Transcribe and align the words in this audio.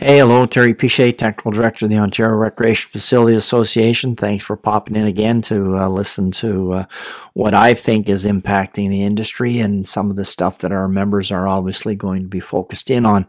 Hey, 0.00 0.18
hello, 0.18 0.46
Terry 0.46 0.74
Piche, 0.74 1.18
Technical 1.18 1.50
Director 1.50 1.86
of 1.86 1.90
the 1.90 1.98
Ontario 1.98 2.36
Recreation 2.36 2.88
Facility 2.88 3.36
Association. 3.36 4.14
Thanks 4.14 4.44
for 4.44 4.56
popping 4.56 4.94
in 4.94 5.06
again 5.06 5.42
to 5.42 5.76
uh, 5.76 5.88
listen 5.88 6.30
to 6.30 6.72
uh, 6.72 6.84
what 7.32 7.52
I 7.52 7.74
think 7.74 8.08
is 8.08 8.24
impacting 8.24 8.90
the 8.90 9.02
industry 9.02 9.58
and 9.58 9.88
some 9.88 10.08
of 10.08 10.14
the 10.14 10.24
stuff 10.24 10.58
that 10.58 10.70
our 10.70 10.86
members 10.86 11.32
are 11.32 11.48
obviously 11.48 11.96
going 11.96 12.22
to 12.22 12.28
be 12.28 12.38
focused 12.38 12.90
in 12.90 13.04
on. 13.04 13.26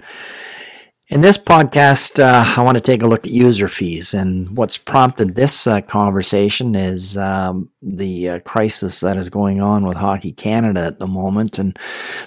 In 1.11 1.21
this 1.21 1.39
podcast, 1.39 2.23
uh, 2.23 2.53
I 2.55 2.61
want 2.61 2.75
to 2.75 2.81
take 2.81 3.01
a 3.01 3.07
look 3.07 3.25
at 3.25 3.31
user 3.31 3.67
fees. 3.67 4.13
And 4.13 4.55
what's 4.55 4.77
prompted 4.77 5.33
this 5.33 5.65
uh, 5.65 5.81
conversation 5.81 6.75
is 6.75 7.17
um, 7.17 7.71
the 7.81 8.29
uh, 8.29 8.39
crisis 8.41 8.99
that 8.99 9.17
is 9.17 9.27
going 9.27 9.59
on 9.59 9.87
with 9.87 9.97
Hockey 9.97 10.31
Canada 10.31 10.81
at 10.81 10.99
the 10.99 11.07
moment 11.07 11.57
and 11.57 11.75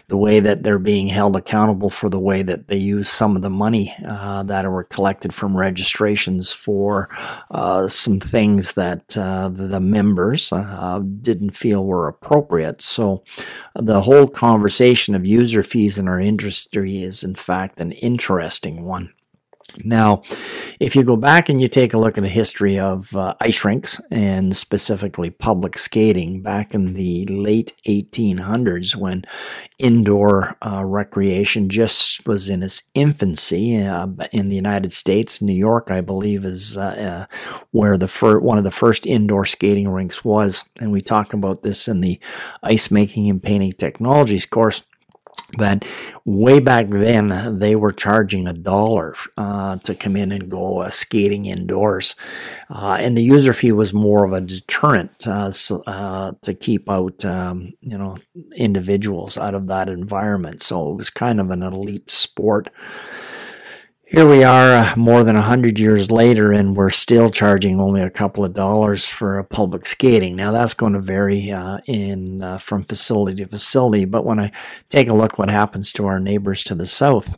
the 0.09 0.17
way 0.17 0.41
that 0.41 0.65
they're 0.65 0.81
being 0.81 1.07
held 1.07 1.37
accountable 1.37 1.91
for 1.91 2.09
the 2.09 2.19
way 2.19 2.43
that 2.43 2.67
they 2.67 2.77
use 2.77 3.09
some 3.09 3.37
of 3.37 3.43
the 3.43 3.51
money 3.51 3.95
uh, 4.05 4.43
that 4.43 4.69
were 4.69 4.83
collected 4.83 5.33
from 5.33 5.57
registrations 5.57 6.51
for 6.51 7.09
uh, 7.53 7.87
some 7.87 8.19
things 8.19 8.75
that 8.75 9.17
uh, 9.17 9.49
the 9.49 9.79
members 9.79 10.53
didn't 11.23 11.55
feel 11.55 11.85
were 11.85 12.09
appropriate. 12.09 12.83
So 12.83 13.23
the 13.77 14.01
whole 14.01 14.27
conversation 14.27 15.15
of 15.15 15.25
user 15.25 15.63
fees 15.63 16.01
in 16.01 16.09
our 16.09 16.19
industry 16.19 17.01
is, 17.05 17.23
in 17.23 17.37
fact, 17.37 17.79
an 17.79 17.93
interesting 17.93 18.72
one. 18.77 19.13
Now, 19.85 20.23
if 20.81 20.95
you 20.95 21.03
go 21.03 21.17
back 21.17 21.49
and 21.49 21.61
you 21.61 21.69
take 21.69 21.95
a 21.95 21.99
look 21.99 22.19
at 22.19 22.23
the 22.23 22.29
history 22.29 22.79
of 22.79 23.15
uh, 23.17 23.35
ice 23.41 23.65
rinks 23.65 24.01
and 24.11 24.55
specifically 24.55 25.31
public 25.31 25.79
skating 25.79 26.43
back 26.43 26.75
in 26.75 26.95
the 26.95 27.27
late 27.27 27.75
1800s 27.87 28.97
when 28.97 29.25
indoor 29.79 30.57
uh, 30.65 30.85
recreation 30.85 31.69
just 31.69 32.27
was 32.27 32.51
in 32.51 32.63
its 32.63 32.83
infancy 32.95 33.83
uh, 33.83 34.09
in 34.33 34.49
the 34.49 34.57
United 34.57 34.93
States, 34.93 35.41
New 35.41 35.55
York, 35.55 35.91
I 35.91 36.01
believe, 36.01 36.45
is 36.45 36.77
uh, 36.77 37.27
uh, 37.31 37.37
where 37.71 37.97
the 37.97 38.09
fir- 38.09 38.41
one 38.41 38.59
of 38.59 38.65
the 38.65 38.71
first 38.71 39.07
indoor 39.07 39.47
skating 39.47 39.89
rinks 39.89 40.25
was. 40.25 40.65
And 40.81 40.93
we 40.93 41.01
talk 41.01 41.33
about 41.33 41.63
this 41.63 41.89
in 41.89 42.01
the 42.01 42.21
ice 42.63 42.91
making 42.91 43.31
and 43.31 43.43
painting 43.43 43.73
technologies 43.73 44.45
course 44.45 44.83
that 45.59 45.85
way 46.25 46.61
back 46.61 46.89
then 46.89 47.59
they 47.59 47.77
were 47.77 47.93
charging 47.93 48.47
a 48.47 48.53
dollar 48.53 49.15
uh, 49.37 49.77
to 49.79 49.95
come 49.95 50.17
in 50.17 50.33
and 50.33 50.51
go 50.51 50.79
uh, 50.79 50.91
skating 50.91 51.47
indoors, 51.47 52.17
uh, 52.71 52.97
and 52.99 53.17
the 53.17 53.23
user 53.23 53.53
fee 53.53 53.73
was 53.73 53.93
more 53.93 54.25
of 54.25 54.33
a 54.33 54.41
deterrent 54.41 55.27
uh, 55.27 55.51
so, 55.51 55.83
uh, 55.87 56.33
to 56.43 56.55
keep 56.55 56.91
out 56.91 57.25
um, 57.25 57.73
you 57.81 57.97
know 57.97 58.17
individuals 58.57 59.39
out 59.39 59.55
of 59.55 59.67
that 59.69 59.89
environment. 59.89 60.63
So 60.63 60.93
it 60.93 60.97
was 60.97 61.11
kind 61.11 61.41
of 61.41 61.51
an 61.51 61.63
elite 61.63 62.11
sport. 62.11 62.71
Here 64.13 64.29
we 64.29 64.45
are 64.45 64.75
uh, 64.75 64.95
more 64.95 65.25
than 65.25 65.37
100 65.37 65.79
years 65.79 66.11
later, 66.11 66.53
and 66.53 66.77
we're 66.77 66.91
still 66.91 67.31
charging 67.31 67.81
only 67.81 68.03
a 68.03 68.11
couple 68.11 68.45
of 68.45 68.53
dollars 68.53 69.09
for 69.09 69.39
a 69.39 69.45
public 69.45 69.87
skating. 69.87 70.37
Now, 70.37 70.53
that's 70.53 70.75
going 70.75 70.93
to 70.93 71.01
vary 71.01 71.51
uh, 71.51 71.79
in 71.87 72.43
uh, 72.43 72.59
from 72.59 72.85
facility 72.85 73.43
to 73.43 73.49
facility, 73.49 74.05
but 74.05 74.27
when 74.27 74.39
I 74.39 74.53
take 74.91 75.09
a 75.09 75.15
look 75.15 75.39
what 75.39 75.49
happens 75.49 75.93
to 75.93 76.05
our 76.05 76.21
neighbors 76.21 76.63
to 76.65 76.75
the 76.75 76.87
south, 76.87 77.37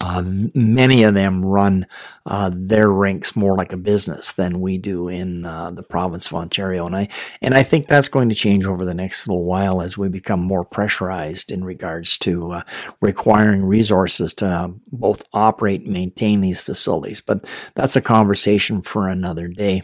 uh, 0.00 0.22
many 0.54 1.02
of 1.02 1.14
them 1.14 1.44
run 1.44 1.86
uh, 2.26 2.50
their 2.52 2.90
rinks 2.90 3.34
more 3.36 3.56
like 3.56 3.72
a 3.72 3.78
business 3.78 4.32
than 4.32 4.60
we 4.60 4.78
do 4.78 5.08
in 5.08 5.46
uh, 5.46 5.70
the 5.70 5.82
province 5.82 6.26
of 6.26 6.34
Ontario, 6.34 6.86
and 6.86 6.96
I 6.96 7.08
and 7.40 7.54
I 7.54 7.62
think 7.62 7.86
that's 7.86 8.08
going 8.08 8.28
to 8.28 8.34
change 8.34 8.66
over 8.66 8.84
the 8.84 8.94
next 8.94 9.26
little 9.26 9.44
while 9.44 9.80
as 9.80 9.96
we 9.96 10.08
become 10.08 10.40
more 10.40 10.64
pressurized 10.64 11.50
in 11.50 11.64
regards 11.64 12.18
to 12.18 12.52
uh, 12.52 12.62
requiring 13.00 13.64
resources 13.64 14.34
to 14.34 14.74
both 14.92 15.24
operate 15.32 15.82
and 15.82 15.92
maintain 15.92 16.40
these 16.40 16.60
facilities. 16.60 17.20
But 17.20 17.44
that's 17.74 17.96
a 17.96 18.02
conversation 18.02 18.82
for 18.82 19.08
another 19.08 19.48
day. 19.48 19.82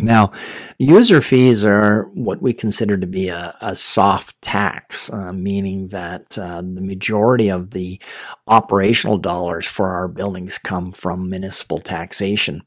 Now, 0.00 0.32
user 0.78 1.20
fees 1.20 1.64
are 1.64 2.04
what 2.14 2.40
we 2.40 2.54
consider 2.54 2.96
to 2.96 3.06
be 3.06 3.28
a, 3.28 3.54
a 3.60 3.76
soft 3.76 4.40
tax, 4.40 5.12
uh, 5.12 5.32
meaning 5.32 5.88
that 5.88 6.38
uh, 6.38 6.62
the 6.62 6.80
majority 6.80 7.50
of 7.50 7.70
the 7.70 8.00
operational 8.46 9.18
dollars 9.18 9.66
for 9.66 9.90
our 9.90 10.08
buildings 10.08 10.58
come 10.58 10.92
from 10.92 11.28
municipal 11.28 11.78
taxation. 11.78 12.62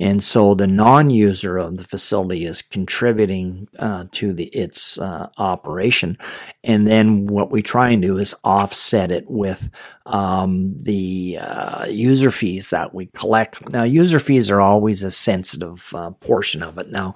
And 0.00 0.22
so 0.22 0.54
the 0.54 0.66
non 0.66 1.10
user 1.10 1.58
of 1.58 1.78
the 1.78 1.84
facility 1.84 2.44
is 2.44 2.60
contributing 2.60 3.68
uh, 3.78 4.06
to 4.12 4.32
the, 4.32 4.46
its 4.46 4.98
uh, 4.98 5.30
operation. 5.38 6.16
And 6.64 6.86
then 6.86 7.26
what 7.26 7.52
we 7.52 7.62
try 7.62 7.90
and 7.90 8.02
do 8.02 8.18
is 8.18 8.34
offset 8.42 9.12
it 9.12 9.30
with 9.30 9.70
um, 10.06 10.74
the 10.82 11.38
uh, 11.40 11.84
user 11.86 12.30
fees 12.30 12.70
that 12.70 12.94
we 12.94 13.06
collect. 13.14 13.70
Now, 13.70 13.84
user 13.84 14.18
fees 14.18 14.50
are 14.50 14.60
always 14.60 15.02
a 15.02 15.10
sensitive 15.10 15.92
uh, 15.94 16.10
portion 16.10 16.62
of 16.64 16.78
it. 16.78 16.90
Now, 16.90 17.14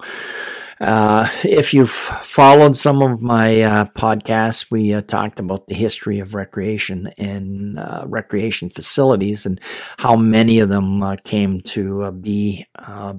uh, 0.79 1.27
if 1.43 1.73
you've 1.73 1.91
followed 1.91 2.73
some 2.73 3.01
of 3.01 3.21
my 3.21 3.61
uh, 3.61 3.85
podcasts, 3.85 4.71
we 4.71 4.93
uh, 4.93 5.01
talked 5.01 5.39
about 5.39 5.67
the 5.67 5.75
history 5.75 6.19
of 6.19 6.33
recreation 6.33 7.11
and 7.17 7.77
uh, 7.77 8.05
recreation 8.07 8.69
facilities 8.69 9.45
and 9.45 9.59
how 9.97 10.15
many 10.15 10.59
of 10.59 10.69
them 10.69 11.03
uh, 11.03 11.17
came 11.25 11.59
to 11.59 12.03
uh, 12.03 12.11
be 12.11 12.65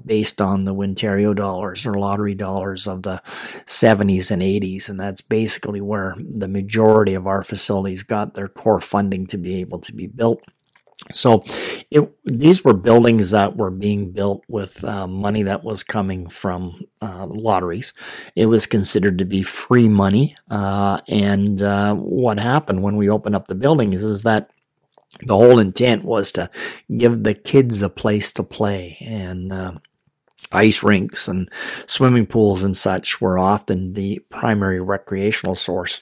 based 0.05 0.41
on 0.41 0.63
the 0.63 0.73
Wintario 0.73 1.35
dollars 1.35 1.85
or 1.85 1.93
lottery 1.93 2.33
dollars 2.33 2.87
of 2.87 3.03
the 3.03 3.21
70s 3.67 4.31
and 4.31 4.41
80s. 4.41 4.89
And 4.89 4.99
that's 4.99 5.21
basically 5.21 5.81
where 5.81 6.15
the 6.17 6.47
majority 6.47 7.13
of 7.13 7.27
our 7.27 7.43
facilities 7.43 8.01
got 8.01 8.33
their 8.33 8.47
core 8.47 8.81
funding 8.81 9.27
to 9.27 9.37
be 9.37 9.61
able 9.61 9.79
to 9.81 9.93
be 9.93 10.07
built. 10.07 10.41
So 11.11 11.43
it, 11.89 12.09
these 12.23 12.63
were 12.63 12.73
buildings 12.73 13.31
that 13.31 13.57
were 13.57 13.71
being 13.71 14.11
built 14.11 14.43
with 14.47 14.83
uh, 14.83 15.07
money 15.07 15.43
that 15.43 15.63
was 15.63 15.83
coming 15.83 16.29
from 16.29 16.85
uh, 17.01 17.25
lotteries. 17.25 17.93
It 18.35 18.45
was 18.45 18.65
considered 18.65 19.17
to 19.17 19.25
be 19.25 19.43
free 19.43 19.89
money. 19.89 20.35
Uh, 20.49 21.01
and 21.07 21.61
uh, 21.61 21.95
what 21.95 22.39
happened 22.39 22.83
when 22.83 22.97
we 22.97 23.09
opened 23.09 23.35
up 23.35 23.47
the 23.47 23.55
buildings 23.55 24.03
is 24.03 24.23
that 24.23 24.51
the 25.25 25.35
whole 25.35 25.59
intent 25.59 26.03
was 26.03 26.31
to 26.33 26.49
give 26.95 27.23
the 27.23 27.33
kids 27.33 27.81
a 27.81 27.89
place 27.89 28.31
to 28.33 28.43
play. 28.43 28.97
And 29.01 29.51
uh, 29.51 29.73
ice 30.51 30.83
rinks 30.83 31.27
and 31.27 31.49
swimming 31.87 32.27
pools 32.27 32.63
and 32.63 32.77
such 32.77 33.19
were 33.19 33.37
often 33.37 33.93
the 33.93 34.19
primary 34.29 34.81
recreational 34.81 35.55
source 35.55 36.01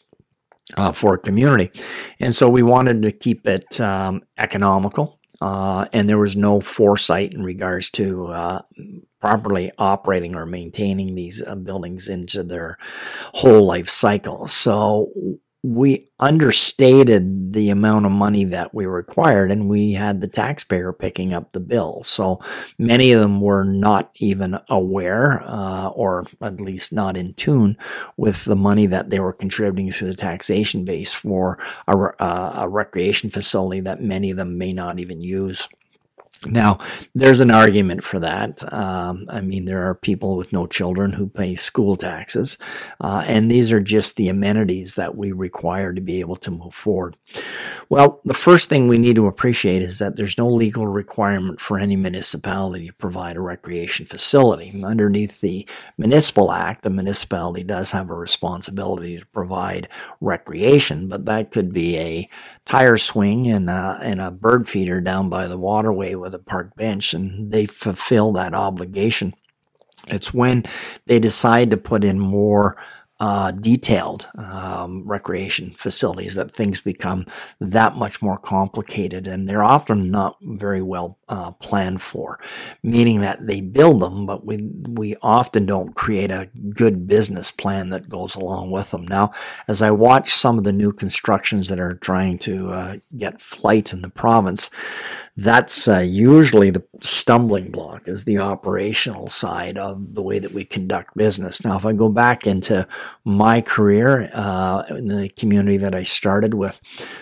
uh, 0.78 0.92
for 0.92 1.16
a 1.16 1.18
community. 1.18 1.72
And 2.20 2.34
so 2.34 2.50
we 2.50 2.64
wanted 2.64 3.02
to 3.02 3.12
keep 3.12 3.48
it 3.48 3.80
um, 3.80 4.22
economical, 4.38 5.20
uh, 5.42 5.86
and 5.94 6.08
there 6.08 6.18
was 6.18 6.36
no 6.36 6.62
foresight 6.62 7.34
in 7.34 7.44
regards 7.44 7.90
to 7.92 8.28
uh, 8.28 8.62
properly 9.22 9.72
operating 9.78 10.36
or 10.36 10.46
maintaining 10.46 11.16
these 11.16 11.42
uh, 11.42 11.56
buildings 11.56 12.08
into 12.08 12.44
their 12.44 12.78
whole 13.34 13.66
life 13.66 13.90
cycle. 13.90 14.48
So 14.48 15.12
we 15.62 16.08
understated 16.20 17.52
the 17.52 17.70
amount 17.70 18.06
of 18.06 18.12
money 18.14 18.46
that 18.46 18.74
we 18.74 18.86
required 18.86 19.52
and 19.52 19.68
we 19.68 19.92
had 19.92 20.22
the 20.22 20.28
taxpayer 20.28 20.94
picking 20.94 21.34
up 21.34 21.52
the 21.52 21.60
bill. 21.60 22.02
So 22.04 22.40
many 22.78 23.12
of 23.12 23.20
them 23.20 23.42
were 23.42 23.66
not 23.66 24.12
even 24.16 24.58
aware, 24.70 25.44
uh, 25.46 25.90
or 25.90 26.26
at 26.42 26.62
least 26.62 26.94
not 26.94 27.18
in 27.18 27.34
tune 27.34 27.78
with 28.16 28.46
the 28.46 28.56
money 28.56 28.86
that 28.86 29.10
they 29.10 29.20
were 29.20 29.34
contributing 29.34 29.92
to 29.92 30.06
the 30.06 30.16
taxation 30.16 30.86
base 30.86 31.14
for 31.14 31.60
a, 31.88 31.98
uh, 31.98 32.54
a 32.60 32.70
recreation 32.70 33.30
facility 33.30 33.82
that 33.82 34.02
many 34.02 34.32
of 34.32 34.38
them 34.38 34.58
may 34.58 34.72
not 34.72 35.00
even 35.00 35.22
use. 35.22 35.68
Now, 36.46 36.78
there's 37.14 37.42
an 37.42 37.52
argument 37.52 38.04
for 38.04 38.20
that. 38.20 38.72
Um, 38.74 39.26
I 39.30 39.42
mean, 39.42 39.66
there 39.66 39.84
are 39.90 39.96
people 39.96 40.38
with 40.38 40.54
no 40.54 40.68
children 40.68 41.14
who 41.14 41.28
pay 41.28 41.56
school 41.56 41.98
taxes, 41.98 42.58
uh, 43.02 43.24
and 43.28 43.52
these 43.52 43.74
are 43.74 43.82
just 43.82 44.16
the 44.16 44.30
amenities 44.30 44.96
that 44.96 45.18
we 45.18 45.32
require 45.32 45.94
to 45.94 46.02
be 46.02 46.20
able 46.22 46.38
to 46.38 46.52
move 46.52 46.74
forward. 46.74 47.18
Well, 47.90 48.22
the 48.24 48.34
first 48.34 48.70
thing 48.70 48.88
we 48.88 48.98
need 48.98 49.16
to 49.18 49.28
appreciate 49.28 49.82
is 49.82 50.00
that 50.00 50.16
there's 50.16 50.38
no 50.38 50.48
legal 50.48 50.88
requirement 50.88 51.60
for 51.60 51.78
any 51.78 51.96
municipality 51.96 52.88
to 52.88 52.94
provide 52.94 53.36
a 53.36 53.42
recreation 53.42 54.06
facility. 54.06 54.72
Underneath 54.84 55.42
the 55.42 55.68
Municipal 55.98 56.52
Act, 56.52 56.84
the 56.84 56.90
municipality 56.90 57.64
does 57.64 57.92
have 57.92 58.10
a 58.10 58.16
responsibility 58.16 59.20
to 59.20 59.26
provide 59.28 59.90
recreation, 60.22 61.10
but 61.10 61.26
that 61.26 61.52
could 61.52 61.74
be 61.74 61.98
a 61.98 62.30
tire 62.66 62.98
swing 62.98 63.48
and 63.48 63.70
a, 63.70 64.00
and 64.02 64.22
a 64.22 64.32
bird 64.32 64.68
feeder 64.70 65.02
down 65.02 65.30
by 65.30 65.48
the 65.48 65.58
waterway 65.58 66.16
with 66.16 66.29
a 66.34 66.40
park 66.40 66.76
bench, 66.76 67.14
and 67.14 67.52
they 67.52 67.66
fulfill 67.66 68.32
that 68.34 68.54
obligation. 68.54 69.34
It's 70.08 70.34
when 70.34 70.64
they 71.06 71.20
decide 71.20 71.72
to 71.72 71.78
put 71.78 72.04
in 72.04 72.20
more 72.20 72.78
uh, 73.20 73.52
detailed 73.52 74.30
um, 74.36 75.04
recreation 75.06 75.72
facilities 75.72 76.36
that 76.36 76.56
things 76.56 76.80
become 76.80 77.26
that 77.60 77.98
much 77.98 78.22
more 78.22 78.38
complicated 78.38 79.28
and 79.28 79.48
they're 79.48 79.64
often 79.64 80.10
not 80.10 80.38
very 80.42 80.82
well 80.82 81.18
uh, 81.28 81.52
planned 81.52 82.02
for 82.02 82.40
meaning 82.82 83.20
that 83.20 83.46
they 83.46 83.60
build 83.60 84.02
them 84.02 84.26
but 84.26 84.46
we 84.46 84.72
we 84.88 85.18
often 85.22 85.66
don't 85.66 85.96
create 85.96 86.32
a 86.32 86.50
good 86.74 87.08
business 87.08 87.52
plan 87.52 87.90
that 87.90 88.08
goes 88.08 88.36
along 88.36 88.72
with 88.72 88.92
them 88.92 89.06
now 89.06 89.30
as 89.68 89.82
i 89.82 89.92
watch 89.92 90.34
some 90.34 90.58
of 90.58 90.64
the 90.64 90.72
new 90.72 90.94
constructions 90.94 91.68
that 91.68 91.80
are 91.80 91.96
trying 91.96 92.38
to 92.38 92.70
uh, 92.70 92.96
get 93.18 93.42
flight 93.42 93.92
in 93.92 94.02
the 94.02 94.10
province 94.10 94.70
that's 95.38 95.88
uh, 95.88 96.00
usually 96.00 96.70
the 96.70 96.84
stumbling 97.02 97.72
block 97.72 98.08
is 98.08 98.24
the 98.24 98.40
operational 98.40 99.28
side 99.30 99.78
of 99.78 100.16
the 100.16 100.22
way 100.22 100.40
that 100.40 100.52
we 100.52 100.66
conduct 100.66 101.16
business. 101.16 101.64
Now, 101.64 101.78
if 101.78 101.86
I 101.86 101.94
go 101.94 102.10
back 102.10 102.46
into 102.46 102.88
my 103.24 103.62
career 103.62 104.30
uh, 104.34 104.84
in 104.90 105.08
the 105.08 105.30
community 105.30 105.78
that 105.78 105.96
I 105.96 106.04
started 106.04 106.54
with, 106.54 106.82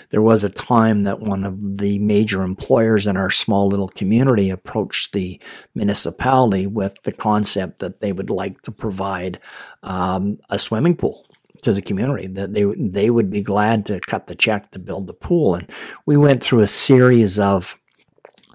there 0.09 0.21
was 0.21 0.43
a 0.43 0.49
time 0.49 1.03
that 1.03 1.19
one 1.19 1.43
of 1.43 1.77
the 1.77 1.99
major 1.99 2.43
employers 2.43 3.05
in 3.05 3.17
our 3.17 3.29
small 3.29 3.67
little 3.67 3.89
community 3.89 4.49
approached 4.49 5.13
the 5.13 5.39
municipality 5.75 6.65
with 6.65 7.01
the 7.03 7.11
concept 7.11 7.79
that 7.79 8.01
they 8.01 8.13
would 8.13 8.29
like 8.29 8.61
to 8.63 8.71
provide 8.71 9.39
um, 9.83 10.39
a 10.49 10.57
swimming 10.57 10.95
pool 10.95 11.25
to 11.63 11.73
the 11.73 11.81
community 11.81 12.27
that 12.27 12.53
they 12.53 12.63
they 12.77 13.09
would 13.09 13.31
be 13.31 13.41
glad 13.41 13.83
to 13.83 13.99
cut 14.07 14.27
the 14.27 14.35
check 14.35 14.69
to 14.69 14.77
build 14.77 15.07
the 15.07 15.13
pool 15.13 15.55
and 15.55 15.67
we 16.05 16.15
went 16.15 16.43
through 16.43 16.59
a 16.59 16.67
series 16.67 17.39
of 17.39 17.79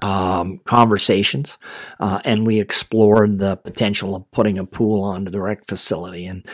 um, 0.03 0.59
conversations, 0.65 1.57
uh, 2.01 2.21
and 2.25 2.47
we 2.47 2.61
explored 2.61 3.39
the 3.39 3.57
potential 3.57 4.17
of 4.17 4.31
putting 4.33 4.59
a 4.59 4.67
pool 4.67 5.03
onto 5.03 5.31
the 5.31 5.41
rec 5.41 5.65
facility. 5.65 6.27
And 6.27 6.45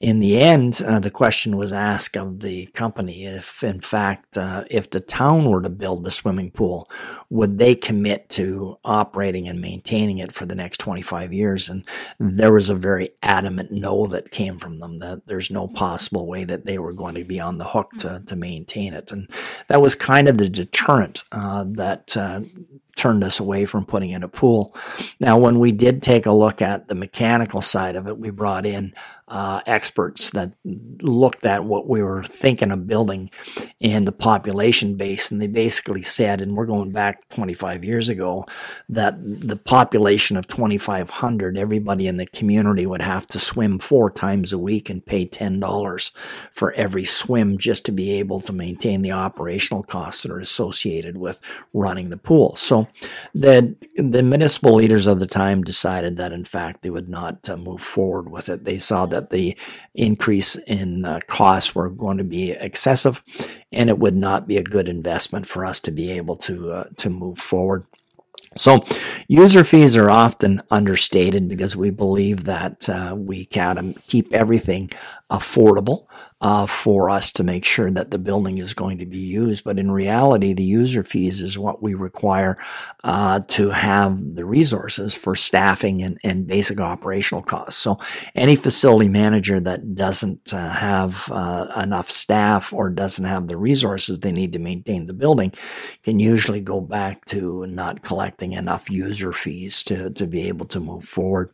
in 0.00 0.20
the 0.20 0.40
end, 0.40 0.82
uh, 0.84 0.98
the 0.98 1.10
question 1.10 1.56
was 1.56 1.72
asked 1.72 2.16
of 2.16 2.40
the 2.40 2.66
company 2.66 3.24
if, 3.24 3.62
in 3.62 3.80
fact, 3.80 4.36
uh, 4.36 4.64
if 4.70 4.90
the 4.90 5.00
town 5.00 5.48
were 5.48 5.62
to 5.62 5.68
build 5.68 6.04
the 6.04 6.10
swimming 6.10 6.50
pool, 6.50 6.90
would 7.30 7.58
they 7.58 7.74
commit 7.74 8.28
to 8.30 8.78
operating 8.84 9.48
and 9.48 9.60
maintaining 9.60 10.18
it 10.18 10.32
for 10.32 10.46
the 10.46 10.56
next 10.56 10.78
25 10.78 11.32
years? 11.32 11.68
And 11.68 11.84
there 12.18 12.52
was 12.52 12.70
a 12.70 12.74
very 12.74 13.10
adamant 13.22 13.70
no 13.70 14.06
that 14.08 14.32
came 14.32 14.58
from 14.58 14.80
them 14.80 14.98
that 15.00 15.26
there's 15.26 15.50
no 15.50 15.68
possible 15.68 16.26
way 16.26 16.44
that 16.44 16.66
they 16.66 16.78
were 16.78 16.92
going 16.92 17.14
to 17.14 17.24
be 17.24 17.38
on 17.38 17.58
the 17.58 17.64
hook 17.64 17.90
to, 17.98 18.22
to 18.26 18.36
maintain 18.36 18.94
it. 18.94 19.12
And 19.12 19.28
that 19.68 19.80
was 19.80 19.94
kind 19.94 20.28
of 20.28 20.38
the 20.38 20.48
deterrent 20.48 21.22
uh, 21.30 21.64
that 21.68 22.16
uh, 22.16 22.40
turned 23.02 23.24
us 23.24 23.40
away 23.40 23.64
from 23.64 23.84
putting 23.84 24.10
in 24.10 24.22
a 24.22 24.28
pool. 24.28 24.72
Now, 25.18 25.36
when 25.36 25.58
we 25.58 25.72
did 25.72 26.04
take 26.04 26.24
a 26.24 26.30
look 26.30 26.62
at 26.62 26.86
the 26.86 26.94
mechanical 26.94 27.60
side 27.60 27.96
of 27.96 28.06
it, 28.06 28.16
we 28.16 28.30
brought 28.30 28.64
in 28.64 28.92
uh, 29.32 29.62
experts 29.66 30.30
that 30.30 30.52
looked 31.00 31.46
at 31.46 31.64
what 31.64 31.88
we 31.88 32.02
were 32.02 32.22
thinking 32.22 32.70
of 32.70 32.86
building 32.86 33.30
and 33.80 34.06
the 34.06 34.12
population 34.12 34.94
base. 34.94 35.30
And 35.30 35.40
they 35.40 35.46
basically 35.46 36.02
said, 36.02 36.42
and 36.42 36.54
we're 36.54 36.66
going 36.66 36.92
back 36.92 37.26
25 37.30 37.82
years 37.82 38.10
ago, 38.10 38.44
that 38.90 39.16
the 39.18 39.56
population 39.56 40.36
of 40.36 40.46
2,500, 40.48 41.56
everybody 41.56 42.06
in 42.06 42.18
the 42.18 42.26
community 42.26 42.84
would 42.84 43.00
have 43.00 43.26
to 43.28 43.38
swim 43.38 43.78
four 43.78 44.10
times 44.10 44.52
a 44.52 44.58
week 44.58 44.90
and 44.90 45.04
pay 45.04 45.26
$10 45.26 46.10
for 46.52 46.72
every 46.74 47.06
swim 47.06 47.56
just 47.56 47.86
to 47.86 47.92
be 47.92 48.12
able 48.12 48.40
to 48.42 48.52
maintain 48.52 49.00
the 49.00 49.12
operational 49.12 49.82
costs 49.82 50.22
that 50.22 50.32
are 50.32 50.40
associated 50.40 51.16
with 51.16 51.40
running 51.72 52.10
the 52.10 52.18
pool. 52.18 52.54
So 52.56 52.86
the, 53.34 53.74
the 53.96 54.22
municipal 54.22 54.74
leaders 54.74 55.06
of 55.06 55.20
the 55.20 55.26
time 55.26 55.62
decided 55.62 56.16
that, 56.16 56.32
in 56.32 56.44
fact, 56.44 56.82
they 56.82 56.90
would 56.90 57.08
not 57.08 57.48
uh, 57.48 57.56
move 57.56 57.80
forward 57.80 58.30
with 58.30 58.48
it. 58.48 58.64
They 58.64 58.78
saw 58.78 59.06
that 59.06 59.30
the 59.30 59.56
increase 59.94 60.56
in 60.56 61.04
uh, 61.04 61.20
costs 61.26 61.74
were 61.74 61.90
going 61.90 62.18
to 62.18 62.24
be 62.24 62.52
excessive, 62.52 63.22
and 63.70 63.88
it 63.88 63.98
would 63.98 64.16
not 64.16 64.46
be 64.46 64.56
a 64.56 64.62
good 64.62 64.88
investment 64.88 65.46
for 65.46 65.64
us 65.64 65.80
to 65.80 65.90
be 65.90 66.10
able 66.12 66.36
to 66.36 66.72
uh, 66.72 66.84
to 66.96 67.10
move 67.10 67.38
forward. 67.38 67.86
So, 68.56 68.84
user 69.28 69.64
fees 69.64 69.96
are 69.96 70.10
often 70.10 70.60
understated 70.70 71.48
because 71.48 71.74
we 71.74 71.90
believe 71.90 72.44
that 72.44 72.88
uh, 72.88 73.14
we 73.16 73.46
can 73.46 73.94
keep 74.06 74.32
everything 74.32 74.90
affordable 75.30 76.06
uh, 76.42 76.66
for 76.66 77.08
us 77.08 77.30
to 77.30 77.44
make 77.44 77.64
sure 77.64 77.88
that 77.90 78.10
the 78.10 78.18
building 78.18 78.58
is 78.58 78.74
going 78.74 78.98
to 78.98 79.06
be 79.06 79.18
used. 79.18 79.62
But 79.62 79.78
in 79.78 79.92
reality, 79.92 80.52
the 80.52 80.64
user 80.64 81.04
fees 81.04 81.40
is 81.40 81.56
what 81.56 81.80
we 81.80 81.94
require 81.94 82.58
uh, 83.04 83.40
to 83.48 83.70
have 83.70 84.34
the 84.34 84.44
resources 84.44 85.14
for 85.14 85.36
staffing 85.36 86.02
and, 86.02 86.18
and, 86.24 86.42
basic 86.42 86.80
operational 86.80 87.42
costs. 87.42 87.76
So 87.76 87.98
any 88.34 88.56
facility 88.56 89.08
manager 89.08 89.60
that 89.60 89.94
doesn't 89.94 90.52
uh, 90.52 90.70
have 90.70 91.30
uh, 91.30 91.72
enough 91.76 92.10
staff 92.10 92.72
or 92.72 92.90
doesn't 92.90 93.24
have 93.24 93.46
the 93.46 93.56
resources 93.56 94.20
they 94.20 94.32
need 94.32 94.52
to 94.54 94.58
maintain 94.58 95.06
the 95.06 95.14
building 95.14 95.52
can 96.02 96.18
usually 96.18 96.60
go 96.60 96.80
back 96.80 97.24
to 97.26 97.64
not 97.66 98.02
collecting 98.02 98.52
enough 98.52 98.90
user 98.90 99.32
fees 99.32 99.84
to, 99.84 100.10
to 100.10 100.26
be 100.26 100.48
able 100.48 100.66
to 100.66 100.80
move 100.80 101.04
forward. 101.04 101.52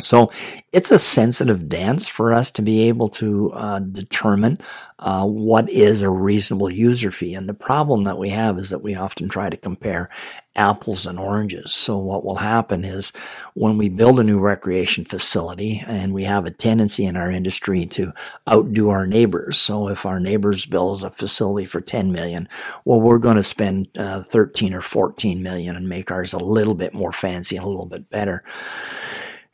So 0.00 0.30
it's 0.72 0.90
a 0.90 0.98
sensitive 0.98 1.68
dance 1.68 2.08
for 2.08 2.32
us 2.32 2.50
to 2.52 2.62
be 2.62 2.88
able 2.88 3.08
to 3.08 3.50
uh, 3.52 3.78
determine 3.80 4.58
uh, 4.98 5.26
what 5.26 5.68
is 5.70 6.02
a 6.02 6.10
reasonable 6.10 6.70
user 6.70 7.10
fee. 7.10 7.34
And 7.34 7.48
the 7.48 7.54
problem 7.54 8.04
that 8.04 8.18
we 8.18 8.28
have 8.28 8.58
is 8.58 8.70
that 8.70 8.82
we 8.82 8.94
often 8.94 9.28
try 9.28 9.50
to 9.50 9.56
compare 9.56 10.08
apples 10.54 11.06
and 11.06 11.18
oranges. 11.18 11.72
So 11.72 11.98
what 11.98 12.24
will 12.24 12.36
happen 12.36 12.84
is 12.84 13.12
when 13.54 13.78
we 13.78 13.88
build 13.88 14.20
a 14.20 14.24
new 14.24 14.38
recreation 14.40 15.04
facility 15.04 15.82
and 15.86 16.12
we 16.12 16.24
have 16.24 16.46
a 16.46 16.50
tendency 16.50 17.04
in 17.04 17.16
our 17.16 17.30
industry 17.30 17.86
to 17.86 18.12
outdo 18.48 18.90
our 18.90 19.06
neighbors. 19.06 19.58
So 19.58 19.88
if 19.88 20.04
our 20.04 20.20
neighbors 20.20 20.66
builds 20.66 21.02
a 21.02 21.10
facility 21.10 21.64
for 21.64 21.80
10 21.80 22.12
million, 22.12 22.48
well, 22.84 23.00
we're 23.00 23.18
going 23.18 23.36
to 23.36 23.42
spend 23.42 23.88
uh, 23.96 24.22
13 24.22 24.74
or 24.74 24.82
14 24.82 25.42
million 25.42 25.76
and 25.76 25.88
make 25.88 26.10
ours 26.10 26.32
a 26.32 26.38
little 26.38 26.74
bit 26.74 26.92
more 26.92 27.12
fancy 27.12 27.56
and 27.56 27.64
a 27.64 27.68
little 27.68 27.86
bit 27.86 28.10
better. 28.10 28.44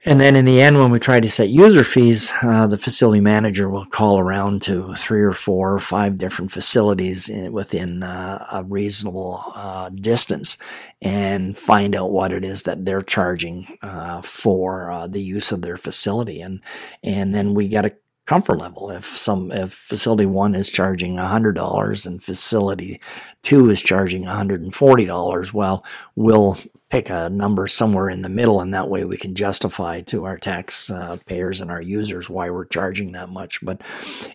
And 0.06 0.20
then 0.20 0.36
in 0.36 0.44
the 0.44 0.60
end, 0.60 0.78
when 0.78 0.90
we 0.90 0.98
try 0.98 1.18
to 1.18 1.28
set 1.28 1.48
user 1.48 1.82
fees, 1.82 2.30
uh, 2.42 2.66
the 2.66 2.76
facility 2.76 3.22
manager 3.22 3.70
will 3.70 3.86
call 3.86 4.18
around 4.18 4.60
to 4.62 4.94
three 4.94 5.22
or 5.22 5.32
four 5.32 5.72
or 5.72 5.80
five 5.80 6.18
different 6.18 6.52
facilities 6.52 7.30
in, 7.30 7.52
within 7.52 8.02
uh, 8.02 8.46
a 8.52 8.64
reasonable 8.64 9.42
uh, 9.54 9.88
distance 9.88 10.58
and 11.00 11.58
find 11.58 11.96
out 11.96 12.12
what 12.12 12.32
it 12.32 12.44
is 12.44 12.64
that 12.64 12.84
they're 12.84 13.00
charging 13.00 13.78
uh, 13.80 14.20
for 14.20 14.90
uh, 14.90 15.06
the 15.06 15.22
use 15.22 15.50
of 15.50 15.62
their 15.62 15.78
facility. 15.78 16.42
And, 16.42 16.60
and 17.02 17.34
then 17.34 17.54
we 17.54 17.66
get 17.66 17.86
a 17.86 17.92
comfort 18.26 18.58
level. 18.58 18.90
If 18.90 19.04
some, 19.04 19.52
if 19.52 19.72
facility 19.72 20.26
one 20.26 20.54
is 20.54 20.70
charging 20.70 21.16
$100 21.16 22.06
and 22.06 22.22
facility 22.22 23.00
two 23.42 23.68
is 23.70 23.82
charging 23.82 24.24
$140, 24.24 25.52
well, 25.52 25.84
we'll 26.16 26.58
pick 26.90 27.10
a 27.10 27.28
number 27.28 27.66
somewhere 27.66 28.08
in 28.08 28.22
the 28.22 28.28
middle, 28.28 28.60
and 28.60 28.72
that 28.72 28.88
way 28.88 29.04
we 29.04 29.16
can 29.16 29.34
justify 29.34 30.00
to 30.02 30.24
our 30.24 30.38
tax 30.38 30.90
uh, 30.90 31.16
payers 31.26 31.60
and 31.60 31.70
our 31.70 31.82
users 31.82 32.30
why 32.30 32.48
we're 32.48 32.64
charging 32.64 33.12
that 33.12 33.28
much. 33.28 33.64
But 33.64 33.82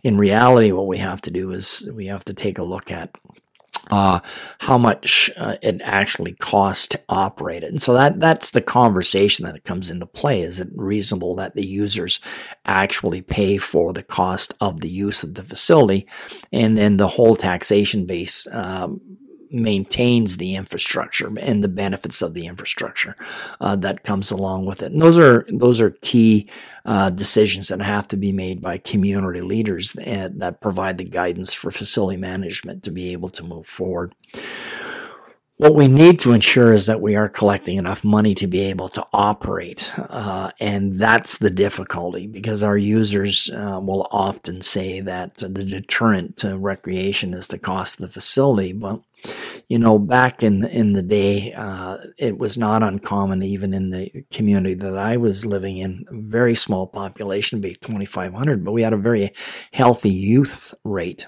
in 0.04 0.18
reality, 0.18 0.72
what 0.72 0.88
we 0.88 0.98
have 0.98 1.22
to 1.22 1.32
do 1.32 1.52
is 1.52 1.90
we 1.94 2.08
have 2.08 2.26
to 2.26 2.34
take 2.34 2.58
a 2.58 2.64
look 2.64 2.92
at 2.92 3.16
uh, 3.92 4.20
how 4.60 4.78
much 4.78 5.32
uh, 5.38 5.56
it 5.62 5.82
actually 5.84 6.34
costs 6.34 6.88
to 6.88 7.02
operate 7.10 7.64
it. 7.64 7.70
And 7.70 7.82
so 7.82 7.94
that 7.94 8.20
that's 8.20 8.52
the 8.52 8.62
conversation 8.62 9.46
that 9.46 9.56
it 9.56 9.64
comes 9.64 9.90
into 9.90 10.06
play. 10.06 10.42
Is 10.42 10.60
it 10.60 10.70
reasonable 10.76 11.36
that 11.36 11.56
the 11.56 11.66
users 11.66 12.20
actually 12.66 13.22
pay 13.22 13.58
for 13.58 13.94
the 13.94 14.04
cost 14.04 14.54
of 14.62 14.80
the 14.80 14.90
use 14.90 15.24
of 15.24 15.34
the 15.36 15.44
facility, 15.44 16.08
and 16.52 16.78
then 16.78 16.98
the 16.98 17.08
whole 17.08 17.36
taxation 17.36 18.06
base 18.06 18.48
um, 18.52 19.02
maintains 19.52 20.38
the 20.38 20.56
infrastructure 20.56 21.32
and 21.40 21.64
the 21.64 21.68
benefits 21.68 22.22
of 22.22 22.34
the 22.34 22.46
infrastructure 22.46 23.16
uh, 23.60 23.76
that 23.76 24.04
comes 24.04 24.32
along 24.32 24.66
with 24.66 24.82
it. 24.82 24.92
And 24.92 25.02
those 25.02 25.20
are 25.20 25.46
those 25.50 25.82
are 25.82 25.92
key 26.02 26.50
uh, 26.86 27.10
decisions 27.10 27.68
that 27.68 27.82
have 27.82 28.08
to 28.10 28.18
be 28.18 28.32
made 28.32 28.62
by 28.62 28.78
community 28.78 29.42
leaders 29.42 29.94
that, 29.94 30.40
that 30.40 30.62
provide 30.62 30.98
the 30.98 31.04
guidance 31.04 31.54
for 31.54 31.72
facility 31.72 32.18
management 32.18 32.84
to 32.84 32.92
be 32.92 33.12
able 33.12 33.30
to 33.30 33.44
move 33.44 33.66
forward. 33.66 34.14
What 35.60 35.76
we 35.76 35.90
need 35.90 36.22
to 36.22 36.32
ensure 36.32 36.72
is 36.72 36.86
that 36.86 37.02
we 37.02 37.18
are 37.18 37.28
collecting 37.28 37.76
enough 37.76 38.02
money 38.02 38.34
to 38.36 38.48
be 38.48 38.62
able 38.62 38.88
to 38.88 39.06
operate. 39.12 39.92
Uh, 39.98 40.52
and 40.62 40.98
that's 40.98 41.38
the 41.38 41.50
difficulty 41.50 42.28
because 42.28 42.64
our 42.64 42.78
users 42.78 43.52
uh, 43.52 43.78
will 43.84 44.08
often 44.10 44.62
say 44.62 45.02
that 45.02 45.36
the 45.36 45.66
deterrent 45.66 46.38
to 46.38 46.58
recreation 46.58 47.34
is 47.34 47.50
the 47.50 47.60
cost 47.60 48.00
of 48.00 48.06
the 48.06 48.14
facility. 48.14 48.72
But, 48.72 49.02
you 49.68 49.78
know, 49.78 50.00
back 50.00 50.42
in, 50.44 50.66
in 50.66 50.94
the 50.94 51.04
day, 51.04 51.54
uh, 51.54 51.98
it 52.18 52.38
was 52.38 52.58
not 52.58 52.84
uncommon, 52.84 53.44
even 53.44 53.74
in 53.74 53.92
the 53.92 54.10
community 54.32 54.74
that 54.76 54.98
I 54.98 55.18
was 55.18 55.46
living 55.46 55.78
in, 55.78 56.06
very 56.10 56.56
small 56.56 56.88
population, 56.88 57.62
be 57.62 57.76
2,500, 57.76 58.66
but 58.66 58.72
we 58.72 58.82
had 58.82 58.94
a 58.94 58.98
very 58.98 59.32
healthy 59.72 60.10
youth 60.10 60.74
rate. 60.84 61.28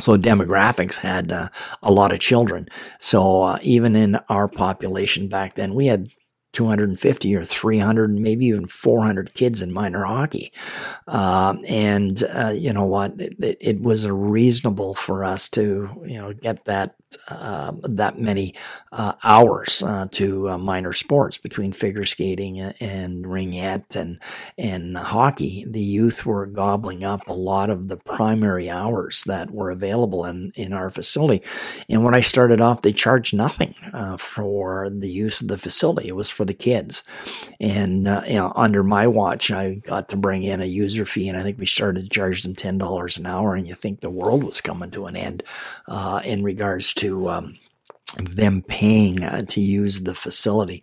So 0.00 0.16
demographics 0.16 0.98
had 0.98 1.32
uh, 1.32 1.48
a 1.82 1.92
lot 1.92 2.12
of 2.12 2.20
children. 2.20 2.68
So 2.98 3.42
uh, 3.42 3.58
even 3.62 3.96
in 3.96 4.16
our 4.28 4.48
population 4.48 5.28
back 5.28 5.54
then, 5.54 5.74
we 5.74 5.86
had 5.86 6.08
250 6.54 7.34
or 7.36 7.44
300, 7.44 8.18
maybe 8.18 8.46
even 8.46 8.66
400 8.66 9.34
kids 9.34 9.60
in 9.60 9.72
minor 9.72 10.04
hockey. 10.04 10.52
Uh, 11.06 11.56
and 11.68 12.22
uh, 12.24 12.52
you 12.54 12.72
know 12.72 12.84
what? 12.84 13.12
It, 13.18 13.58
it, 13.60 13.80
was 13.80 14.08
reasonable 14.08 14.94
for 14.94 15.24
us 15.24 15.48
to, 15.50 16.02
you 16.06 16.18
know, 16.18 16.32
get 16.32 16.64
that 16.64 16.94
uh, 17.28 17.72
that 17.82 18.18
many 18.18 18.54
uh, 18.92 19.12
hours 19.24 19.82
uh, 19.82 20.06
to 20.10 20.50
uh, 20.50 20.58
minor 20.58 20.92
sports 20.92 21.38
between 21.38 21.72
figure 21.72 22.04
skating 22.04 22.60
and 22.60 23.24
ringette 23.24 23.96
and 23.96 24.20
and 24.58 24.96
hockey. 24.96 25.64
The 25.68 25.80
youth 25.80 26.26
were 26.26 26.46
gobbling 26.46 27.04
up 27.04 27.26
a 27.26 27.32
lot 27.32 27.70
of 27.70 27.88
the 27.88 27.96
primary 27.96 28.68
hours 28.68 29.24
that 29.24 29.50
were 29.50 29.70
available 29.70 30.24
in 30.24 30.52
in 30.54 30.72
our 30.72 30.90
facility. 30.90 31.42
And 31.88 32.04
when 32.04 32.14
I 32.14 32.20
started 32.20 32.60
off, 32.60 32.82
they 32.82 32.92
charged 32.92 33.34
nothing 33.34 33.74
for 34.18 34.90
the 34.90 35.10
use 35.10 35.40
of 35.40 35.48
the 35.48 35.58
facility. 35.58 36.08
It 36.08 36.16
was 36.16 36.30
for 36.30 36.43
the 36.44 36.54
kids. 36.54 37.04
And 37.60 38.08
uh, 38.08 38.22
you 38.26 38.34
know, 38.34 38.52
under 38.56 38.82
my 38.82 39.06
watch, 39.06 39.52
I 39.52 39.76
got 39.76 40.08
to 40.08 40.16
bring 40.16 40.42
in 40.42 40.60
a 40.60 40.66
user 40.66 41.04
fee, 41.04 41.28
and 41.28 41.38
I 41.38 41.42
think 41.42 41.58
we 41.58 41.66
started 41.66 42.02
to 42.02 42.08
charge 42.08 42.42
them 42.42 42.56
ten 42.56 42.78
dollars 42.78 43.18
an 43.18 43.26
hour. 43.26 43.54
And 43.54 43.68
you 43.68 43.74
think 43.74 44.00
the 44.00 44.10
world 44.10 44.42
was 44.42 44.60
coming 44.60 44.90
to 44.90 45.06
an 45.06 45.16
end 45.16 45.44
in 46.24 46.42
regards 46.42 46.92
to 46.94 47.04
to 47.04 47.28
um, 47.28 47.54
them 48.18 48.62
paying 48.62 49.22
uh, 49.22 49.42
to 49.42 49.60
use 49.60 50.04
the 50.04 50.14
facility. 50.14 50.82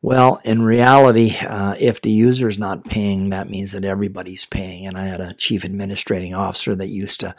Well, 0.00 0.38
in 0.44 0.62
reality, 0.62 1.36
uh, 1.38 1.74
if 1.76 2.00
the 2.00 2.12
user 2.12 2.46
is 2.46 2.56
not 2.56 2.84
paying, 2.84 3.30
that 3.30 3.50
means 3.50 3.72
that 3.72 3.84
everybody's 3.84 4.44
paying. 4.44 4.86
And 4.86 4.96
I 4.96 5.06
had 5.06 5.20
a 5.20 5.34
chief 5.34 5.64
administrating 5.64 6.34
officer 6.34 6.76
that 6.76 6.86
used 6.86 7.18
to 7.20 7.34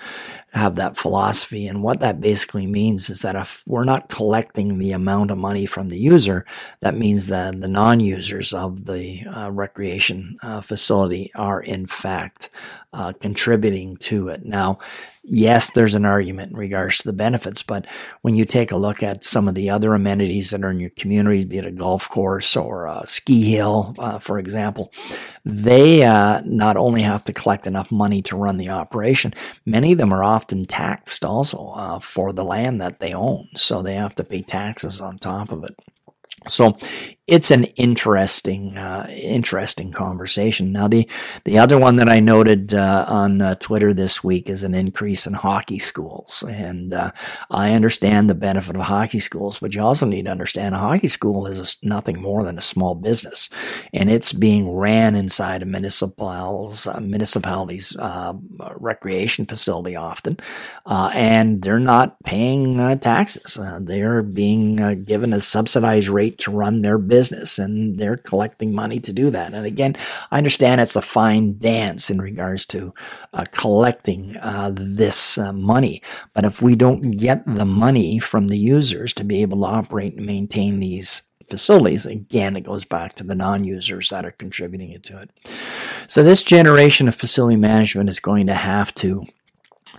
have 0.51 0.75
that 0.75 0.97
philosophy. 0.97 1.67
And 1.67 1.81
what 1.81 2.01
that 2.01 2.19
basically 2.19 2.67
means 2.67 3.09
is 3.09 3.21
that 3.21 3.37
if 3.37 3.63
we're 3.65 3.85
not 3.85 4.09
collecting 4.09 4.77
the 4.77 4.91
amount 4.91 5.31
of 5.31 5.37
money 5.37 5.65
from 5.65 5.87
the 5.87 5.99
user, 5.99 6.45
that 6.81 6.97
means 6.97 7.27
that 7.27 7.61
the 7.61 7.67
non-users 7.69 8.51
of 8.51 8.85
the 8.85 9.23
uh, 9.23 9.49
recreation 9.51 10.37
uh, 10.43 10.59
facility 10.59 11.31
are 11.35 11.61
in 11.61 11.85
fact 11.85 12.49
uh, 12.91 13.13
contributing 13.13 13.95
to 13.97 14.29
it. 14.29 14.43
Now, 14.43 14.79
yes, 15.23 15.69
there's 15.69 15.93
an 15.93 16.05
argument 16.05 16.51
in 16.51 16.57
regards 16.57 16.97
to 16.97 17.07
the 17.07 17.13
benefits, 17.13 17.61
but 17.61 17.85
when 18.21 18.33
you 18.35 18.45
take 18.45 18.71
a 18.71 18.77
look 18.77 19.03
at 19.03 19.23
some 19.23 19.47
of 19.47 19.53
the 19.53 19.69
other 19.69 19.93
amenities 19.93 20.49
that 20.49 20.63
are 20.63 20.71
in 20.71 20.79
your 20.79 20.89
community, 20.89 21.45
be 21.45 21.59
it 21.59 21.65
a 21.65 21.71
golf 21.71 22.09
course 22.09 22.48
or 22.57 22.85
a 22.85 23.05
ski 23.05 23.51
hill, 23.51 23.93
uh, 23.99 24.19
for 24.19 24.39
example, 24.39 24.91
they 25.45 26.03
uh, 26.03 26.41
not 26.45 26.77
only 26.77 27.01
have 27.01 27.23
to 27.25 27.33
collect 27.33 27.67
enough 27.67 27.91
money 27.91 28.21
to 28.23 28.35
run 28.35 28.57
the 28.57 28.69
operation, 28.69 29.33
many 29.65 29.91
of 29.91 29.97
them 29.97 30.13
are 30.13 30.23
often 30.23 30.65
taxed 30.65 31.25
also 31.25 31.73
uh, 31.75 31.99
for 31.99 32.33
the 32.33 32.43
land 32.43 32.81
that 32.81 32.99
they 32.99 33.13
own. 33.13 33.47
So 33.55 33.81
they 33.81 33.95
have 33.95 34.15
to 34.15 34.23
pay 34.23 34.41
taxes 34.41 35.01
on 35.01 35.17
top 35.17 35.51
of 35.51 35.63
it. 35.63 35.75
So 36.47 36.77
it's 37.29 37.51
an 37.51 37.65
interesting, 37.75 38.75
uh, 38.75 39.07
interesting 39.09 39.91
conversation. 39.91 40.71
Now, 40.71 40.87
the 40.87 41.07
the 41.43 41.59
other 41.59 41.77
one 41.77 41.97
that 41.97 42.09
I 42.09 42.19
noted 42.19 42.73
uh, 42.73 43.05
on 43.07 43.41
uh, 43.41 43.55
Twitter 43.55 43.93
this 43.93 44.23
week 44.23 44.49
is 44.49 44.63
an 44.63 44.73
increase 44.73 45.27
in 45.27 45.33
hockey 45.33 45.77
schools, 45.77 46.43
and 46.49 46.91
uh, 46.93 47.11
I 47.51 47.73
understand 47.73 48.29
the 48.29 48.35
benefit 48.35 48.75
of 48.75 48.81
hockey 48.81 49.19
schools, 49.19 49.59
but 49.59 49.75
you 49.75 49.81
also 49.81 50.07
need 50.07 50.25
to 50.25 50.31
understand 50.31 50.73
a 50.73 50.79
hockey 50.79 51.07
school 51.07 51.45
is 51.45 51.59
a, 51.59 51.85
nothing 51.87 52.19
more 52.19 52.43
than 52.43 52.57
a 52.57 52.61
small 52.61 52.95
business, 52.95 53.47
and 53.93 54.09
it's 54.09 54.33
being 54.33 54.71
ran 54.71 55.15
inside 55.15 55.61
a 55.61 55.65
municipal's 55.65 56.87
uh, 56.87 56.99
municipality's 56.99 57.95
uh, 57.97 58.33
recreation 58.77 59.45
facility 59.45 59.95
often, 59.95 60.37
and 60.87 61.61
they're 61.61 61.79
not 61.79 62.17
paying 62.23 62.77
taxes. 62.99 63.59
they're 63.81 64.23
being 64.23 65.03
given 65.03 65.31
a 65.31 65.39
subsidized 65.39 66.09
rate 66.09 66.39
to 66.39 66.49
run 66.49 66.81
their 66.81 66.97
business 66.97 67.18
business 67.19 67.59
and 67.59 67.99
they're 67.99 68.15
collecting 68.15 68.73
money 68.73 68.99
to 69.01 69.11
do 69.11 69.29
that. 69.29 69.53
And 69.53 69.65
again, 69.65 69.95
I 70.31 70.37
understand 70.37 70.79
it's 70.79 70.95
a 70.95 71.01
fine 71.01 71.57
dance 71.59 72.09
in 72.09 72.21
regards 72.21 72.65
to 72.67 72.93
uh, 73.33 73.43
collecting 73.51 74.37
uh, 74.37 74.71
this 74.73 75.37
uh, 75.37 75.51
money. 75.51 76.01
But 76.33 76.45
if 76.45 76.61
we 76.61 76.75
don't 76.75 77.11
get 77.11 77.43
the 77.43 77.65
money 77.65 78.19
from 78.19 78.47
the 78.47 78.57
users 78.57 79.11
to 79.13 79.25
be 79.25 79.41
able 79.41 79.59
to 79.59 79.65
operate 79.65 80.15
and 80.15 80.25
maintain 80.25 80.79
these 80.79 81.23
facilities. 81.49 82.05
Again, 82.05 82.55
it 82.55 82.61
goes 82.61 82.85
back 82.85 83.15
to 83.15 83.23
the 83.23 83.35
non 83.35 83.63
users 83.63 84.09
that 84.09 84.25
are 84.25 84.31
contributing 84.31 84.99
to 85.01 85.21
it. 85.21 85.31
So, 86.07 86.21
this 86.21 86.43
generation 86.43 87.07
of 87.07 87.15
facility 87.15 87.55
management 87.55 88.09
is 88.09 88.19
going 88.19 88.47
to 88.47 88.53
have 88.53 88.93
to 88.95 89.25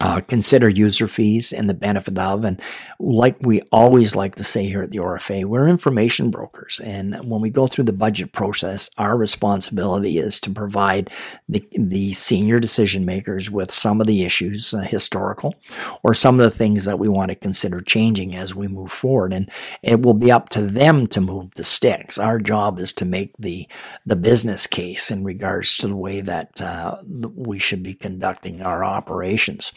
uh, 0.00 0.20
consider 0.22 0.68
user 0.68 1.06
fees 1.06 1.52
and 1.52 1.68
the 1.68 1.74
benefit 1.74 2.18
of. 2.18 2.44
And 2.44 2.60
like 2.98 3.36
we 3.40 3.60
always 3.70 4.16
like 4.16 4.34
to 4.36 4.44
say 4.44 4.66
here 4.66 4.82
at 4.82 4.90
the 4.90 4.98
RFA, 4.98 5.44
we're 5.44 5.68
information 5.68 6.30
brokers. 6.30 6.80
And 6.80 7.14
when 7.28 7.42
we 7.42 7.50
go 7.50 7.66
through 7.66 7.84
the 7.84 7.92
budget 7.92 8.32
process, 8.32 8.88
our 8.96 9.16
responsibility 9.16 10.18
is 10.18 10.40
to 10.40 10.50
provide 10.50 11.10
the, 11.48 11.66
the 11.72 12.14
senior 12.14 12.58
decision 12.58 13.04
makers 13.04 13.50
with 13.50 13.70
some 13.70 14.00
of 14.00 14.06
the 14.06 14.24
issues, 14.24 14.72
uh, 14.72 14.78
historical, 14.78 15.54
or 16.02 16.14
some 16.14 16.40
of 16.40 16.50
the 16.50 16.56
things 16.56 16.86
that 16.86 16.98
we 16.98 17.08
want 17.08 17.28
to 17.28 17.34
consider 17.34 17.82
changing 17.82 18.34
as 18.34 18.54
we 18.54 18.68
move 18.68 18.90
forward. 18.90 19.34
And 19.34 19.50
it 19.82 20.00
will 20.00 20.14
be 20.14 20.32
up 20.32 20.48
to 20.50 20.62
them 20.62 21.06
to 21.08 21.20
move 21.20 21.54
the 21.54 21.64
sticks. 21.64 22.18
Our 22.18 22.38
job 22.38 22.78
is 22.78 22.94
to 22.94 23.04
make 23.04 23.36
the, 23.38 23.68
the 24.06 24.16
business 24.16 24.66
case 24.66 25.10
in 25.10 25.24
regards 25.24 25.76
to 25.78 25.88
the 25.88 25.96
way 25.96 26.22
that 26.22 26.62
uh, 26.62 26.96
we 27.34 27.58
should 27.58 27.82
be 27.82 27.94
conducting 27.94 28.62
our 28.62 28.82
operations 28.82 29.72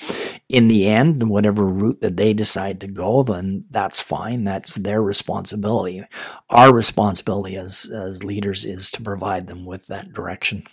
in 0.50 0.68
the 0.68 0.88
end, 0.88 1.30
whatever 1.30 1.66
route 1.66 2.02
that 2.02 2.18
they 2.18 2.34
decide 2.34 2.80
to 2.82 2.88
go, 2.88 3.24
then 3.24 3.66
that's 3.70 4.00
fine. 4.00 4.44
That's 4.44 4.76
their 4.76 5.02
responsibility. 5.02 6.04
Our 6.50 6.74
responsibility 6.74 7.56
as, 7.56 7.90
as 7.90 8.24
leaders 8.24 8.66
is 8.66 8.92
to 8.92 9.02
provide 9.02 9.48
them 9.48 9.66
with 9.66 9.88
that 9.88 10.14
direction. 10.14 10.68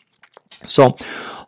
So, 0.66 0.96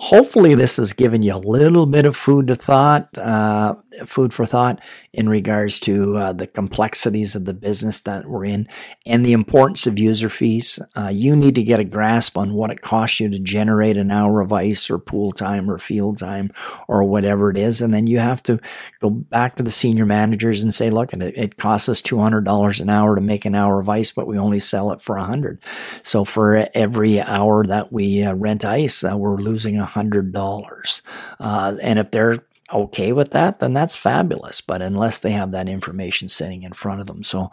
hopefully, 0.00 0.54
this 0.54 0.78
has 0.78 0.92
given 0.94 1.22
you 1.22 1.34
a 1.34 1.36
little 1.36 1.86
bit 1.86 2.06
of 2.06 2.16
food 2.16 2.46
to 2.48 2.56
thought, 2.56 3.16
uh, 3.18 3.74
food 4.06 4.32
for 4.32 4.46
thought 4.46 4.80
in 5.12 5.28
regards 5.28 5.78
to 5.80 6.16
uh, 6.16 6.32
the 6.32 6.46
complexities 6.46 7.34
of 7.34 7.44
the 7.44 7.52
business 7.52 8.00
that 8.00 8.26
we're 8.26 8.46
in 8.46 8.66
and 9.04 9.24
the 9.24 9.34
importance 9.34 9.86
of 9.86 9.98
user 9.98 10.30
fees. 10.30 10.78
Uh, 10.96 11.08
you 11.12 11.36
need 11.36 11.54
to 11.54 11.62
get 11.62 11.78
a 11.78 11.84
grasp 11.84 12.38
on 12.38 12.54
what 12.54 12.70
it 12.70 12.80
costs 12.80 13.20
you 13.20 13.28
to 13.28 13.38
generate 13.38 13.98
an 13.98 14.10
hour 14.10 14.40
of 14.40 14.52
ice 14.52 14.90
or 14.90 14.98
pool 14.98 15.30
time 15.30 15.70
or 15.70 15.78
field 15.78 16.16
time 16.18 16.50
or 16.88 17.04
whatever 17.04 17.50
it 17.50 17.58
is, 17.58 17.82
and 17.82 17.92
then 17.92 18.06
you 18.06 18.18
have 18.18 18.42
to 18.42 18.58
go 19.00 19.10
back 19.10 19.56
to 19.56 19.62
the 19.62 19.70
senior 19.70 20.06
managers 20.06 20.64
and 20.64 20.74
say, 20.74 20.88
"Look, 20.88 21.12
it, 21.12 21.34
it 21.36 21.56
costs 21.58 21.88
us 21.90 22.00
two 22.00 22.18
hundred 22.18 22.44
dollars 22.44 22.80
an 22.80 22.88
hour 22.88 23.14
to 23.14 23.20
make 23.20 23.44
an 23.44 23.54
hour 23.54 23.78
of 23.78 23.90
ice, 23.90 24.10
but 24.10 24.26
we 24.26 24.38
only 24.38 24.58
sell 24.58 24.90
it 24.90 25.02
for 25.02 25.16
a 25.16 25.24
hundred. 25.24 25.62
So 26.02 26.24
for 26.24 26.66
every 26.74 27.20
hour 27.20 27.66
that 27.66 27.92
we 27.92 28.24
uh, 28.24 28.34
rent 28.34 28.64
ice." 28.64 29.01
Uh, 29.04 29.16
we're 29.16 29.36
losing 29.36 29.78
a 29.78 29.84
hundred 29.84 30.32
dollars. 30.32 31.02
Uh, 31.40 31.76
and 31.82 31.98
if 31.98 32.10
they're 32.10 32.44
okay 32.72 33.12
with 33.12 33.32
that, 33.32 33.60
then 33.60 33.72
that's 33.72 33.96
fabulous. 33.96 34.60
But 34.60 34.82
unless 34.82 35.18
they 35.18 35.32
have 35.32 35.50
that 35.50 35.68
information 35.68 36.28
sitting 36.28 36.62
in 36.62 36.72
front 36.72 37.00
of 37.00 37.06
them, 37.06 37.22
so 37.22 37.50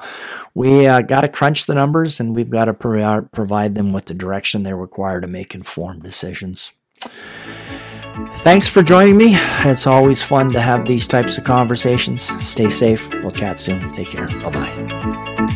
we 0.54 0.88
uh, 0.88 1.02
got 1.02 1.22
to 1.22 1.28
crunch 1.28 1.66
the 1.66 1.76
numbers 1.76 2.20
and 2.20 2.36
we've 2.36 2.50
got 2.50 2.66
to 2.66 2.74
pro- 2.74 3.24
provide 3.24 3.76
them 3.76 3.94
with 3.94 4.06
the 4.06 4.14
direction 4.14 4.64
they 4.64 4.74
require 4.74 5.22
to 5.22 5.28
make 5.28 5.54
informed 5.54 6.04
decisions. 6.04 6.72
Thanks 8.40 8.68
for 8.68 8.82
joining 8.82 9.18
me. 9.18 9.32
It's 9.66 9.88
always 9.88 10.22
fun 10.22 10.52
to 10.52 10.62
have 10.62 10.86
these 10.86 11.08
types 11.08 11.38
of 11.38 11.44
conversations. 11.44 12.22
Stay 12.46 12.70
safe. 12.70 13.08
We'll 13.16 13.32
chat 13.32 13.60
soon. 13.60 13.94
Take 13.94 14.08
care. 14.08 14.28
Bye 14.28 14.52
bye. 14.52 15.56